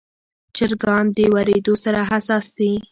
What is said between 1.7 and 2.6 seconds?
سره حساس